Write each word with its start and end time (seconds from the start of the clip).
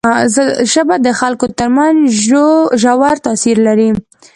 ژبه 0.71 0.95
د 1.05 1.07
خلکو 1.19 1.45
تر 1.59 1.69
منځ 1.77 1.97
ژور 2.85 3.15
تاثیر 3.25 3.57
لري 3.67 3.89